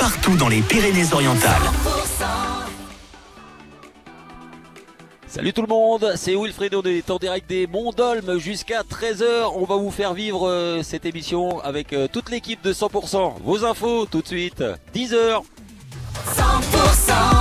partout 0.00 0.34
dans 0.36 0.48
les 0.48 0.62
Pyrénées-Orientales. 0.62 1.60
Salut 5.26 5.52
tout 5.52 5.60
le 5.60 5.68
monde, 5.68 6.14
c'est 6.16 6.34
Wilfred, 6.34 6.74
on 6.74 6.82
est 6.82 7.10
en 7.10 7.18
direct 7.18 7.48
des 7.48 7.66
Mondolmes 7.66 8.38
jusqu'à 8.38 8.80
13h. 8.80 9.52
On 9.54 9.64
va 9.64 9.76
vous 9.76 9.90
faire 9.90 10.14
vivre 10.14 10.48
euh, 10.48 10.82
cette 10.82 11.04
émission 11.04 11.60
avec 11.60 11.92
euh, 11.92 12.08
toute 12.10 12.30
l'équipe 12.30 12.62
de 12.62 12.72
100%. 12.72 13.34
Vos 13.44 13.64
infos 13.64 14.06
tout 14.06 14.22
de 14.22 14.26
suite, 14.26 14.64
10h. 14.94 15.42
100% 16.34 17.39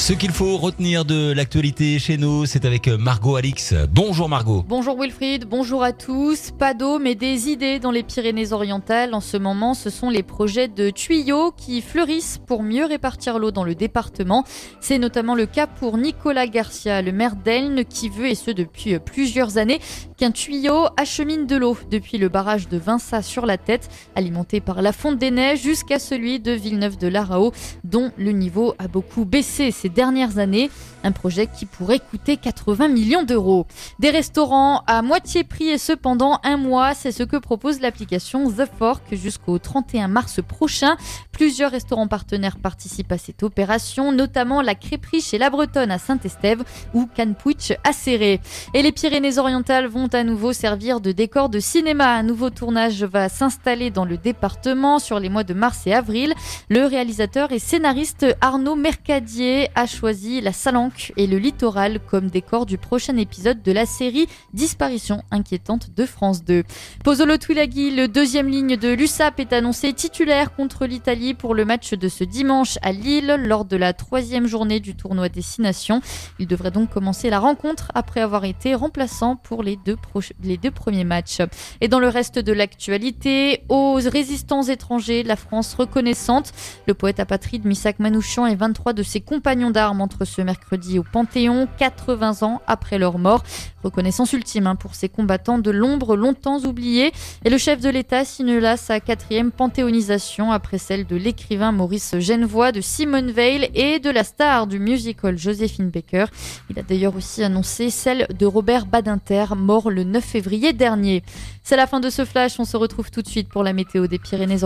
Ce 0.00 0.14
qu'il 0.14 0.30
faut 0.32 0.56
retenir 0.56 1.04
de 1.04 1.30
l'actualité 1.30 1.98
chez 1.98 2.16
nous, 2.16 2.46
c'est 2.46 2.64
avec 2.64 2.88
Margot 2.88 3.36
Alix. 3.36 3.74
Bonjour 3.92 4.30
Margot. 4.30 4.64
Bonjour 4.66 4.98
Wilfried, 4.98 5.44
bonjour 5.44 5.84
à 5.84 5.92
tous. 5.92 6.52
Pas 6.58 6.72
d'eau, 6.72 6.98
mais 6.98 7.14
des 7.14 7.50
idées 7.50 7.78
dans 7.78 7.90
les 7.90 8.02
Pyrénées-Orientales. 8.02 9.12
En 9.12 9.20
ce 9.20 9.36
moment, 9.36 9.74
ce 9.74 9.90
sont 9.90 10.08
les 10.08 10.22
projets 10.22 10.68
de 10.68 10.88
tuyaux 10.88 11.52
qui 11.54 11.82
fleurissent 11.82 12.40
pour 12.46 12.62
mieux 12.62 12.86
répartir 12.86 13.38
l'eau 13.38 13.50
dans 13.50 13.62
le 13.62 13.74
département. 13.74 14.44
C'est 14.80 14.98
notamment 14.98 15.34
le 15.34 15.44
cas 15.44 15.66
pour 15.66 15.98
Nicolas 15.98 16.46
Garcia, 16.46 17.02
le 17.02 17.12
maire 17.12 17.36
d'Elne, 17.36 17.84
qui 17.84 18.08
veut, 18.08 18.30
et 18.30 18.34
ce 18.34 18.50
depuis 18.50 18.98
plusieurs 18.98 19.58
années, 19.58 19.80
qu'un 20.16 20.30
tuyau 20.30 20.86
achemine 20.96 21.46
de 21.46 21.56
l'eau 21.56 21.76
depuis 21.90 22.16
le 22.16 22.30
barrage 22.30 22.68
de 22.68 22.78
Vinça 22.78 23.20
sur 23.20 23.44
la 23.44 23.58
tête, 23.58 23.90
alimenté 24.16 24.60
par 24.60 24.80
la 24.80 24.92
fonte 24.92 25.18
des 25.18 25.30
neiges, 25.30 25.60
jusqu'à 25.60 25.98
celui 25.98 26.40
de 26.40 26.52
Villeneuve-de-Larao, 26.52 27.52
dont 27.84 28.10
le 28.16 28.32
niveau 28.32 28.74
a 28.78 28.88
beaucoup 28.88 29.26
baissé 29.26 29.70
dernières 29.94 30.38
années. 30.38 30.70
Un 31.02 31.12
projet 31.12 31.46
qui 31.46 31.66
pourrait 31.66 31.98
coûter 31.98 32.36
80 32.36 32.88
millions 32.88 33.22
d'euros. 33.22 33.66
Des 33.98 34.10
restaurants 34.10 34.82
à 34.86 35.00
moitié 35.02 35.44
prix 35.44 35.68
et 35.68 35.78
cependant 35.78 36.40
un 36.44 36.56
mois, 36.56 36.94
c'est 36.94 37.12
ce 37.12 37.22
que 37.22 37.36
propose 37.36 37.80
l'application 37.80 38.50
The 38.50 38.64
Fork 38.78 39.02
jusqu'au 39.12 39.58
31 39.58 40.08
mars 40.08 40.40
prochain. 40.46 40.96
Plusieurs 41.32 41.70
restaurants 41.70 42.08
partenaires 42.08 42.58
participent 42.58 43.12
à 43.12 43.18
cette 43.18 43.42
opération, 43.42 44.12
notamment 44.12 44.60
la 44.60 44.74
crêperie 44.74 45.22
chez 45.22 45.38
La 45.38 45.48
Bretonne 45.48 45.90
à 45.90 45.98
Saint-Estève 45.98 46.64
ou 46.92 47.08
Canpuich 47.16 47.72
à 47.82 47.92
Serré. 47.92 48.40
Et 48.74 48.82
les 48.82 48.92
Pyrénées-Orientales 48.92 49.86
vont 49.86 50.08
à 50.08 50.22
nouveau 50.22 50.52
servir 50.52 51.00
de 51.00 51.12
décor 51.12 51.48
de 51.48 51.60
cinéma. 51.60 52.14
Un 52.14 52.24
nouveau 52.24 52.50
tournage 52.50 53.04
va 53.04 53.30
s'installer 53.30 53.90
dans 53.90 54.04
le 54.04 54.18
département 54.18 54.98
sur 54.98 55.18
les 55.18 55.30
mois 55.30 55.44
de 55.44 55.54
mars 55.54 55.86
et 55.86 55.94
avril. 55.94 56.34
Le 56.68 56.84
réalisateur 56.84 57.52
et 57.52 57.58
scénariste 57.58 58.26
Arnaud 58.42 58.76
Mercadier 58.76 59.70
a 59.74 59.86
choisi 59.86 60.40
la 60.42 60.52
Salanque 60.52 60.89
et 61.16 61.26
le 61.26 61.38
littoral 61.38 62.00
comme 62.00 62.28
décor 62.28 62.66
du 62.66 62.78
prochain 62.78 63.16
épisode 63.16 63.62
de 63.62 63.72
la 63.72 63.86
série 63.86 64.26
Disparition 64.52 65.22
inquiétante 65.30 65.94
de 65.94 66.06
France 66.06 66.44
2. 66.44 66.64
Pozzolo 67.04 67.36
Twilaghi, 67.36 67.90
le 67.90 68.08
deuxième 68.08 68.48
ligne 68.48 68.76
de 68.76 68.88
l'USAP, 68.88 69.40
est 69.40 69.52
annoncé 69.52 69.92
titulaire 69.92 70.54
contre 70.54 70.86
l'Italie 70.86 71.34
pour 71.34 71.54
le 71.54 71.64
match 71.64 71.94
de 71.94 72.08
ce 72.08 72.24
dimanche 72.24 72.78
à 72.82 72.92
Lille 72.92 73.36
lors 73.44 73.64
de 73.64 73.76
la 73.76 73.92
troisième 73.92 74.46
journée 74.46 74.80
du 74.80 74.94
tournoi 74.94 75.28
Destination. 75.28 76.00
Il 76.38 76.46
devrait 76.46 76.70
donc 76.70 76.90
commencer 76.90 77.30
la 77.30 77.38
rencontre 77.38 77.90
après 77.94 78.20
avoir 78.20 78.44
été 78.44 78.74
remplaçant 78.74 79.36
pour 79.36 79.62
les 79.62 79.76
deux, 79.76 79.96
premiers 80.70 81.04
matchs. 81.04 81.38
Et 81.80 81.88
dans 81.88 82.00
le 82.00 82.08
reste 82.08 82.38
de 82.38 82.52
l'actualité, 82.52 83.64
aux 83.68 83.94
résistants 83.94 84.62
étrangers, 84.62 85.22
la 85.22 85.36
France 85.36 85.74
reconnaissante. 85.74 86.52
Le 86.86 86.94
poète 86.94 87.20
apatride 87.20 87.64
Missak 87.64 87.98
Manouchian 87.98 88.46
et 88.46 88.54
23 88.54 88.92
de 88.92 89.02
ses 89.02 89.20
compagnons 89.20 89.70
d'armes 89.70 90.00
entre 90.00 90.24
ce 90.24 90.42
mercredi 90.42 90.79
au 90.98 91.02
Panthéon, 91.02 91.68
80 91.78 92.42
ans 92.42 92.60
après 92.66 92.98
leur 92.98 93.18
mort. 93.18 93.42
Reconnaissance 93.82 94.32
ultime 94.32 94.66
hein, 94.66 94.76
pour 94.76 94.94
ces 94.94 95.08
combattants 95.08 95.58
de 95.58 95.70
l'ombre 95.70 96.16
longtemps 96.16 96.58
oubliés. 96.60 97.12
Et 97.44 97.50
le 97.50 97.56
chef 97.58 97.80
de 97.80 97.88
l'État 97.88 98.24
signe 98.24 98.58
là 98.58 98.76
sa 98.76 99.00
quatrième 99.00 99.50
panthéonisation 99.52 100.52
après 100.52 100.78
celle 100.78 101.06
de 101.06 101.16
l'écrivain 101.16 101.72
Maurice 101.72 102.18
Genevoix, 102.18 102.72
de 102.72 102.80
Simone 102.80 103.30
Veil 103.30 103.70
et 103.74 103.98
de 103.98 104.10
la 104.10 104.24
star 104.24 104.66
du 104.66 104.78
musical 104.78 105.38
Joséphine 105.38 105.90
Baker. 105.90 106.26
Il 106.68 106.78
a 106.78 106.82
d'ailleurs 106.82 107.16
aussi 107.16 107.42
annoncé 107.42 107.90
celle 107.90 108.26
de 108.38 108.46
Robert 108.46 108.86
Badinter, 108.86 109.46
mort 109.56 109.90
le 109.90 110.04
9 110.04 110.22
février 110.22 110.72
dernier. 110.72 111.22
C'est 111.62 111.76
la 111.76 111.86
fin 111.86 112.00
de 112.00 112.10
ce 112.10 112.24
flash, 112.24 112.58
on 112.58 112.64
se 112.64 112.76
retrouve 112.76 113.10
tout 113.10 113.22
de 113.22 113.28
suite 113.28 113.48
pour 113.48 113.62
la 113.62 113.72
météo 113.72 114.06
des 114.06 114.18
Pyrénées. 114.18 114.58